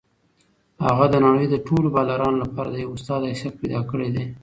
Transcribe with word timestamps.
هغه 0.85 1.05
د 1.09 1.15
نړۍ 1.25 1.45
د 1.51 1.55
ټولو 1.67 1.87
بالرانو 1.95 2.41
لپاره 2.43 2.69
د 2.71 2.75
یو 2.83 2.91
استاد 2.97 3.21
حیثیت 3.31 3.53
پیدا 3.61 3.79
کړی 3.89 4.09
دی. 4.15 4.23